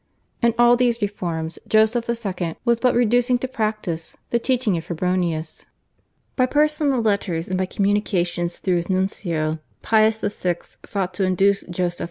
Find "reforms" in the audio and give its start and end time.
0.99-1.59